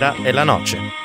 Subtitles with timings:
[0.00, 0.99] Tenera e la noce.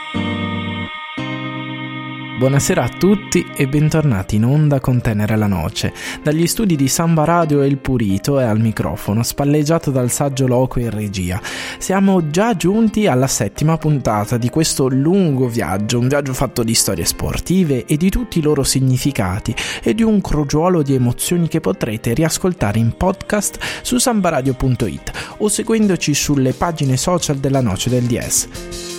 [2.37, 5.93] Buonasera a tutti e bentornati in onda con Tenere la Noce.
[6.21, 10.81] Dagli studi di Samba Radio e il Purito e al microfono, spalleggiato dal saggio loco
[10.81, 11.39] in regia.
[11.77, 17.05] Siamo già giunti alla settima puntata di questo lungo viaggio, un viaggio fatto di storie
[17.05, 22.13] sportive e di tutti i loro significati e di un crogiuolo di emozioni che potrete
[22.13, 28.94] riascoltare in podcast su sambaradio.it o seguendoci sulle pagine social della Noce del DS.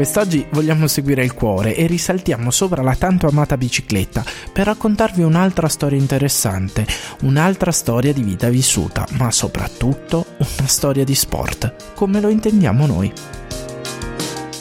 [0.00, 5.68] Quest'oggi vogliamo seguire il cuore e risaltiamo sopra la tanto amata bicicletta per raccontarvi un'altra
[5.68, 6.86] storia interessante,
[7.24, 13.12] un'altra storia di vita vissuta, ma soprattutto una storia di sport, come lo intendiamo noi.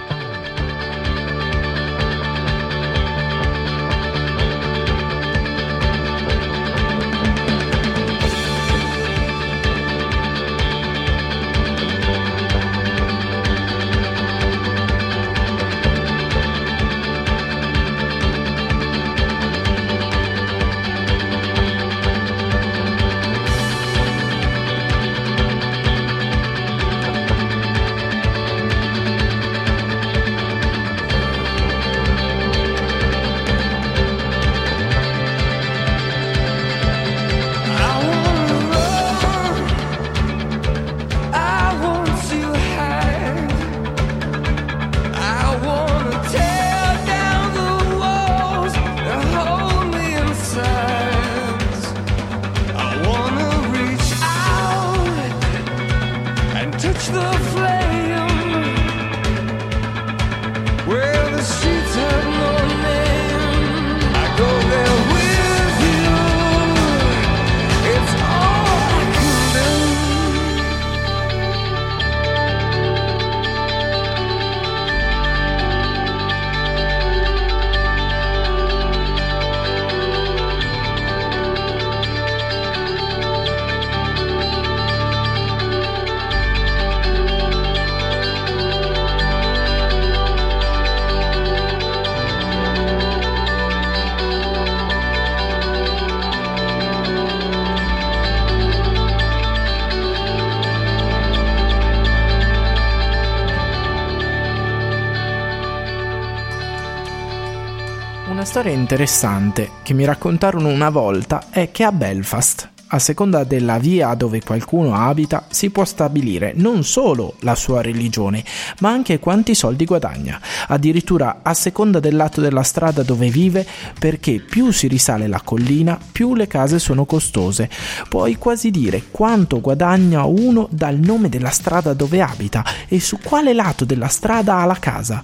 [108.56, 114.14] storia interessante che mi raccontarono una volta è che a Belfast, a seconda della via
[114.14, 118.46] dove qualcuno abita, si può stabilire non solo la sua religione,
[118.80, 123.68] ma anche quanti soldi guadagna, addirittura a seconda del lato della strada dove vive,
[124.00, 127.70] perché più si risale la collina, più le case sono costose.
[128.08, 133.52] Puoi quasi dire quanto guadagna uno dal nome della strada dove abita e su quale
[133.52, 135.24] lato della strada ha la casa.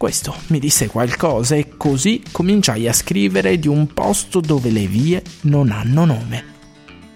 [0.00, 5.22] Questo mi disse qualcosa e così cominciai a scrivere di un posto dove le vie
[5.42, 6.44] non hanno nome.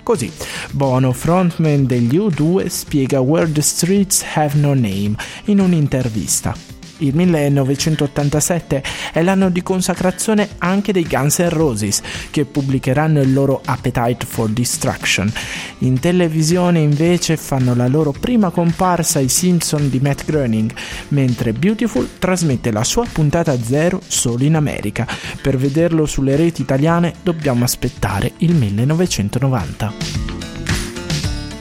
[0.02, 0.30] Così,
[0.70, 5.14] Bono, frontman degli U2, spiega Where the Streets Have No Name
[5.46, 6.73] in un'intervista.
[6.98, 8.82] Il 1987
[9.12, 12.00] è l'anno di consacrazione anche dei Guns N' Roses,
[12.30, 15.32] che pubblicheranno il loro Appetite for Destruction.
[15.78, 20.72] In televisione invece fanno la loro prima comparsa i Simpson di Matt Groening,
[21.08, 25.06] mentre Beautiful trasmette la sua puntata zero solo in America.
[25.40, 30.33] Per vederlo sulle reti italiane dobbiamo aspettare il 1990.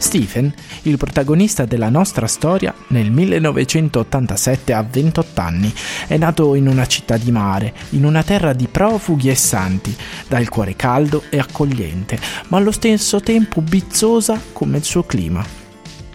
[0.04, 5.74] Stephen, il protagonista della nostra storia, nel 1987 ha 28 anni.
[6.06, 9.96] È nato in una città di mare, in una terra di profughi e santi,
[10.28, 12.20] dal cuore caldo e accogliente,
[12.50, 15.44] ma allo stesso tempo bizzosa come il suo clima.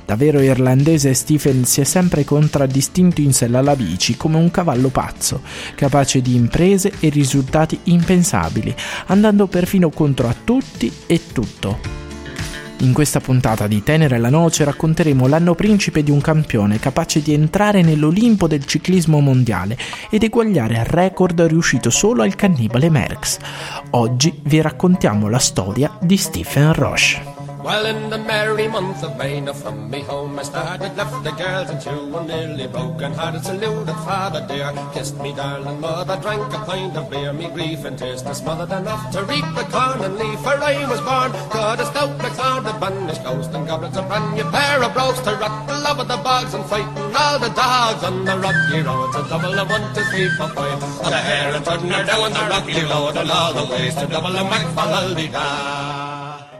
[0.04, 4.90] Da vero irlandese Stephen si è sempre contraddistinto in sella alla bici come un cavallo
[4.90, 5.40] pazzo,
[5.74, 8.74] capace di imprese e risultati impensabili,
[9.06, 11.97] andando perfino contro a tutti e tutto.
[12.80, 17.34] In questa puntata di Tenere la Noce racconteremo l'anno principe di un campione capace di
[17.34, 19.76] entrare nell'Olimpo del ciclismo mondiale
[20.10, 23.38] ed eguagliare il record riuscito solo al cannibale Merckx.
[23.90, 27.37] Oggi vi raccontiamo la storia di Stephen Roche.
[27.68, 31.32] Well, in the merry month of May, now from me home I started, left the
[31.32, 36.50] girls and two, and nearly broken hearted, saluted father dear, kissed me darling mother, drank
[36.54, 40.00] a pint of beer, me grief and tears to smothered enough to reap the corn
[40.00, 43.98] and leaf, for I was born, God a stout McLeod, a banished ghost, and goblins
[43.98, 47.14] a brand new pair of brogues to rot the love of the bogs and fighting
[47.20, 50.82] all the dogs on the rocky roads, a double of one, two, three, four, five,
[51.04, 54.06] on the hare and turning her down the rocky road, and all the ways to
[54.06, 56.07] double a mac for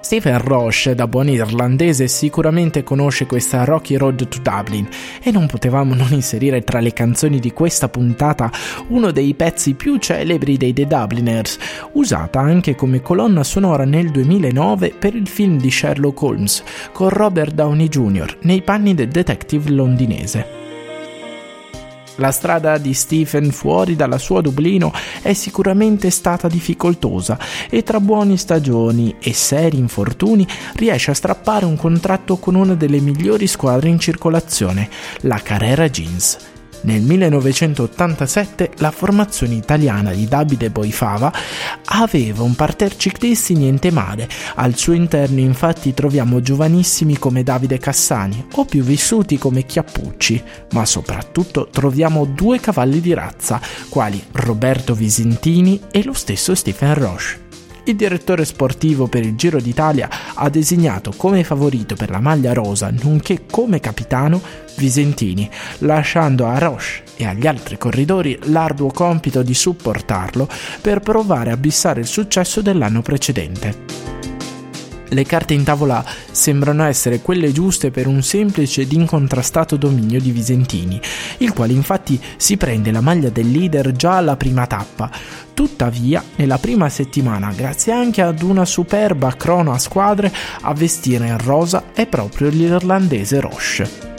[0.08, 4.88] Stephen Roche, da buon irlandese, sicuramente conosce questa Rocky Road to Dublin
[5.22, 8.50] e non potevamo non inserire tra le canzoni di questa puntata
[8.86, 11.58] uno dei pezzi più celebri dei The Dubliners,
[11.92, 17.52] usata anche come colonna sonora nel 2009 per il film di Sherlock Holmes con Robert
[17.52, 18.38] Downey Jr.
[18.44, 20.57] nei panni del detective londinese.
[22.18, 24.92] La strada di Stephen fuori dalla sua Dublino
[25.22, 27.38] è sicuramente stata difficoltosa
[27.70, 32.98] e tra buone stagioni e seri infortuni riesce a strappare un contratto con una delle
[32.98, 34.88] migliori squadre in circolazione,
[35.20, 36.57] la Carrera Jeans.
[36.82, 41.32] Nel 1987 la formazione italiana di Davide Boifava
[41.84, 48.46] aveva un parterre ciclisti niente male, al suo interno infatti troviamo giovanissimi come Davide Cassani
[48.54, 50.42] o più vissuti come Chiappucci,
[50.72, 57.47] ma soprattutto troviamo due cavalli di razza, quali Roberto Visentini e lo stesso Stephen Roche
[57.90, 62.92] il direttore sportivo per il Giro d'Italia ha designato come favorito per la maglia rosa,
[63.02, 64.40] nonché come capitano,
[64.76, 70.48] Visentini, lasciando a Roche e agli altri corridori l'arduo compito di supportarlo
[70.80, 73.87] per provare a bissare il successo dell'anno precedente.
[75.10, 80.30] Le carte in tavola sembrano essere quelle giuste per un semplice ed incontrastato dominio di
[80.30, 81.00] Visentini,
[81.38, 85.10] il quale infatti si prende la maglia del leader già alla prima tappa.
[85.54, 91.38] Tuttavia, nella prima settimana, grazie anche ad una superba crono a squadre, a vestire in
[91.38, 94.16] rosa è proprio l'irlandese Roche.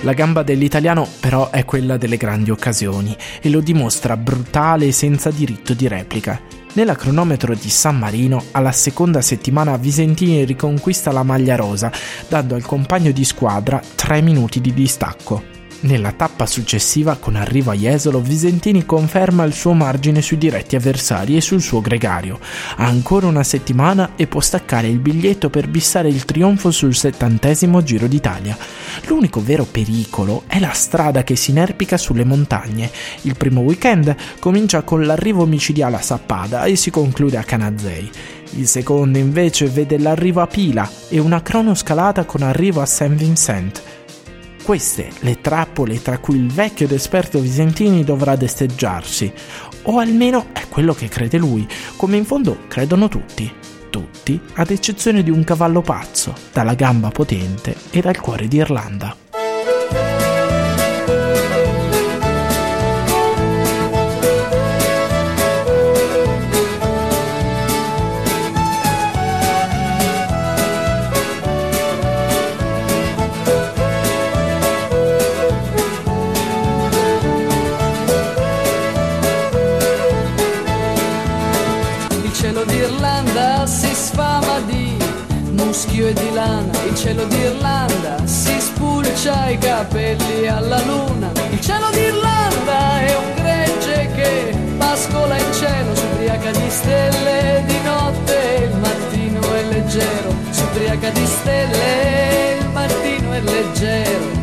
[0.00, 5.30] La gamba dell'italiano però è quella delle grandi occasioni e lo dimostra brutale e senza
[5.30, 6.61] diritto di replica.
[6.74, 11.92] Nella cronometro di San Marino, alla seconda settimana Visentini riconquista la maglia rosa,
[12.28, 15.51] dando al compagno di squadra 3 minuti di distacco.
[15.82, 21.36] Nella tappa successiva, con arrivo a Jesolo, Visentini conferma il suo margine sui diretti avversari
[21.36, 22.38] e sul suo gregario.
[22.76, 27.82] Ha ancora una settimana e può staccare il biglietto per bissare il trionfo sul settantesimo
[27.82, 28.56] Giro d'Italia.
[29.06, 32.88] L'unico vero pericolo è la strada che si inerpica sulle montagne.
[33.22, 38.08] Il primo weekend comincia con l'arrivo micidiale a Sappada e si conclude a Canazei.
[38.54, 43.82] Il secondo invece vede l'arrivo a Pila e una cronoscalata con arrivo a Saint Vincent.
[44.62, 49.32] Queste le trappole tra cui il vecchio ed esperto Visentini dovrà desteggiarsi,
[49.82, 51.66] o almeno è quello che crede lui,
[51.96, 53.52] come in fondo credono tutti.
[53.90, 59.21] Tutti, ad eccezione di un cavallo pazzo, dalla gamba potente e dal cuore d'Irlanda.
[85.72, 91.32] Muschio e di lana, il cielo d'Irlanda si spulcia i capelli alla luna.
[91.48, 98.68] Il cielo d'Irlanda è un gregge che pascola in cielo, si di stelle di notte,
[98.70, 100.62] il mattino è leggero, si
[101.10, 104.41] di stelle, il mattino è leggero.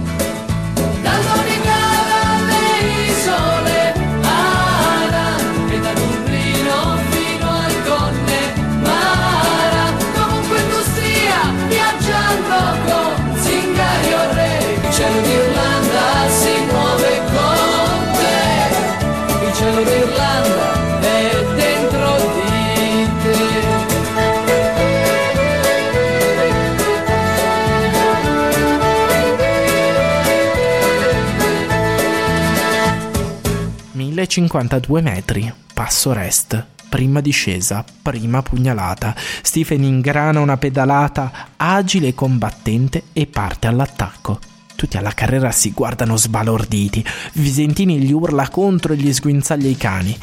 [34.29, 36.63] 1052 metri, passo rest.
[36.87, 39.15] Prima discesa, prima pugnalata.
[39.41, 44.39] Stephen ingrana una pedalata agile e combattente e parte all'attacco.
[44.75, 47.03] Tutti alla carrera si guardano sbalorditi.
[47.33, 50.17] Visentini gli urla contro e gli sguinzaglia i cani.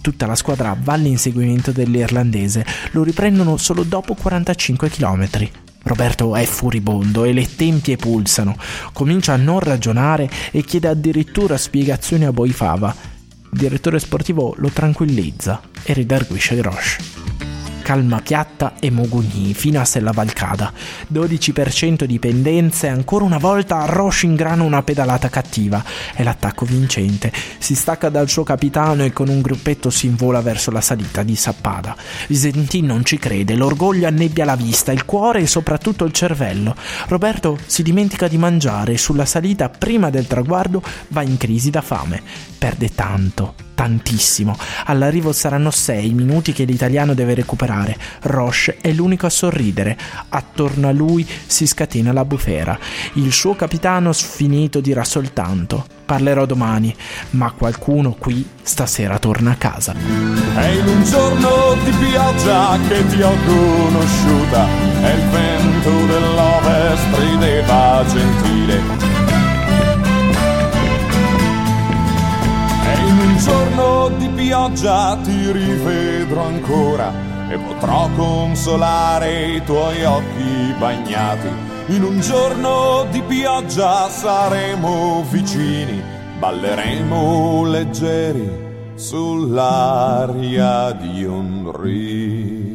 [0.00, 2.66] Tutta la squadra va all'inseguimento dell'irlandese.
[2.90, 5.28] Lo riprendono solo dopo 45 km.
[5.84, 8.56] Roberto è furibondo e le tempie pulsano.
[8.92, 13.12] Comincia a non ragionare e chiede addirittura spiegazioni a Boifava.
[13.54, 17.23] Direttore sportivo lo tranquillizza e ridarguisce Grosch
[17.84, 20.72] calma piatta e Mogugni fino a Sella Valcada.
[21.12, 25.84] 12% di pendenza e ancora una volta Roche ingrana una pedalata cattiva.
[26.14, 27.30] È l'attacco vincente.
[27.58, 31.36] Si stacca dal suo capitano e con un gruppetto si invola verso la salita di
[31.36, 31.94] Sappada.
[32.26, 36.74] Visentin non ci crede, l'orgoglio annebbia la vista, il cuore e soprattutto il cervello.
[37.08, 41.82] Roberto si dimentica di mangiare e sulla salita prima del traguardo va in crisi da
[41.82, 42.22] fame.
[42.56, 44.56] Perde tanto, tantissimo.
[44.86, 47.96] All'arrivo saranno sei minuti che l'italiano deve recuperare.
[48.22, 49.98] Roche è l'unico a sorridere.
[50.28, 52.78] Attorno a lui si scatena la bufera.
[53.14, 56.94] Il suo capitano sfinito dirà soltanto: Parlerò domani,
[57.30, 59.94] ma qualcuno qui stasera torna a casa.
[60.54, 64.66] È in un giorno di pioggia che ti ho conosciuta.
[65.02, 69.13] E il vento dell'ovest rideva gentile
[73.74, 77.12] giorno di pioggia ti rivedrò ancora
[77.48, 81.48] e potrò consolare i tuoi occhi bagnati.
[81.88, 86.00] In un giorno di pioggia saremo vicini,
[86.38, 88.48] balleremo leggeri
[88.94, 92.73] sull'aria di un rio.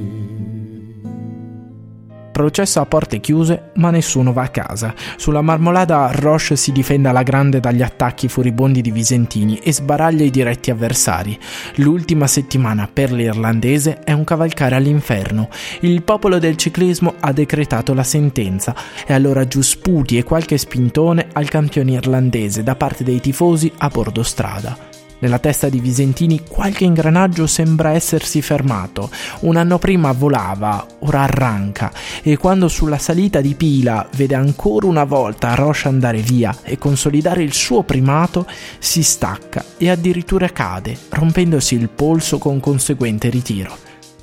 [2.39, 4.93] Processo a porte chiuse, ma nessuno va a casa.
[5.17, 10.29] Sulla marmolada Roche si difende alla grande dagli attacchi furibondi di Visentini e sbaraglia i
[10.29, 11.37] diretti avversari.
[11.75, 15.49] L'ultima settimana per l'irlandese è un cavalcare all'inferno.
[15.81, 18.73] Il popolo del ciclismo ha decretato la sentenza
[19.05, 23.89] e allora giù sputi e qualche spintone al campione irlandese da parte dei tifosi a
[23.89, 24.88] bordo strada.
[25.19, 29.09] Nella testa di Visentini qualche ingranaggio sembra essersi fermato.
[29.41, 35.03] Un anno prima volava, ora arranca e quando sulla salita di pila vede ancora una
[35.03, 38.47] volta Roche andare via e consolidare il suo primato,
[38.79, 43.75] si stacca e addirittura cade, rompendosi il polso con conseguente ritiro.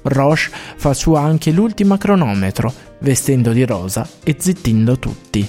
[0.03, 5.49] Roche fa sua anche l'ultima cronometro, vestendo di rosa e zittendo tutti.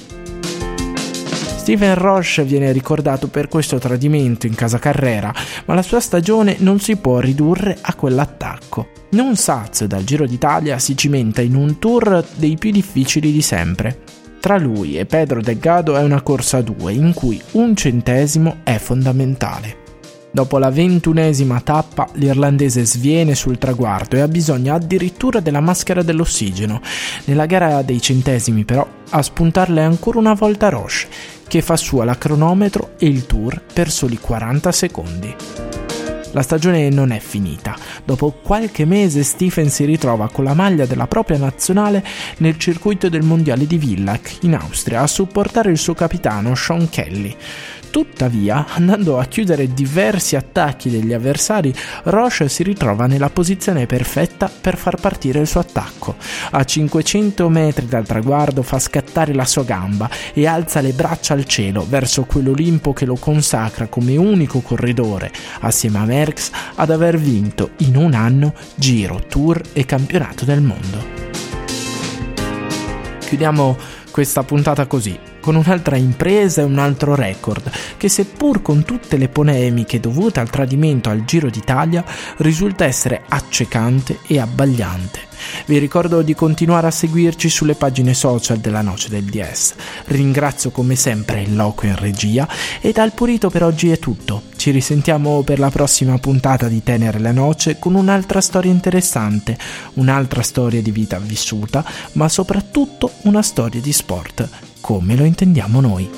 [1.67, 5.33] Steven Roche viene ricordato per questo tradimento in casa Carrera,
[5.65, 8.87] ma la sua stagione non si può ridurre a quell'attacco.
[9.09, 13.99] Non sazio dal Giro d'Italia si cimenta in un tour dei più difficili di sempre.
[14.39, 18.77] Tra lui e Pedro Delgado è una corsa a due in cui un centesimo è
[18.77, 19.83] fondamentale.
[20.31, 26.79] Dopo la ventunesima tappa, l'irlandese sviene sul traguardo e ha bisogno addirittura della maschera dell'ossigeno.
[27.25, 31.07] Nella gara dei centesimi, però, a spuntarle ancora una volta Roche,
[31.47, 35.35] che fa sua la cronometro e il tour per soli 40 secondi.
[36.31, 37.75] La stagione non è finita.
[38.03, 42.03] Dopo qualche mese Stephen si ritrova con la maglia della propria nazionale
[42.37, 47.35] nel circuito del mondiale di Villach in Austria a supportare il suo capitano Sean Kelly.
[47.89, 54.77] Tuttavia, andando a chiudere diversi attacchi degli avversari, Roche si ritrova nella posizione perfetta per
[54.77, 56.15] far partire il suo attacco.
[56.51, 61.45] A 500 metri dal traguardo fa scattare la sua gamba e alza le braccia al
[61.45, 67.71] cielo verso quell'Olimpo che lo consacra come unico corridore, assieme a Merckx, ad aver vinto
[67.77, 71.25] in un anno Giro, Tour e Campionato del Mondo.
[73.19, 73.77] Chiudiamo
[74.11, 79.29] questa puntata così con un'altra impresa e un altro record, che seppur con tutte le
[79.29, 82.03] polemiche dovute al tradimento al Giro d'Italia,
[82.39, 85.21] risulta essere accecante e abbagliante.
[85.65, 89.75] Vi ricordo di continuare a seguirci sulle pagine social della Noce del DS.
[90.07, 92.45] Ringrazio come sempre il Loco in regia
[92.81, 94.41] e dal Purito per oggi è tutto.
[94.57, 99.57] Ci risentiamo per la prossima puntata di Tenere la Noce con un'altra storia interessante,
[99.93, 106.09] un'altra storia di vita vissuta, ma soprattutto una storia di sport come lo intendiamo noi.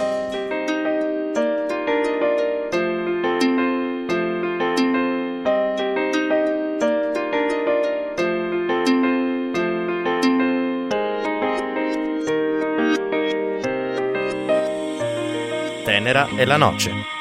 [15.83, 17.18] Tenera e la noce.